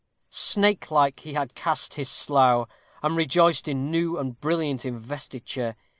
[0.31, 2.67] Snakelike he had cast his slough,
[3.03, 5.75] and rejoiced in new and brilliant investiture.